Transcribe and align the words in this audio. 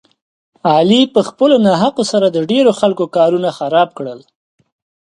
علي 0.71 1.01
په 1.13 1.21
خپلو 1.29 1.55
ناحقو 1.67 2.03
سره 2.11 2.27
د 2.31 2.37
ډېرو 2.51 2.71
خلکو 2.79 3.05
کارونه 3.17 3.49
خراب 3.57 3.89
کړل. 3.97 4.19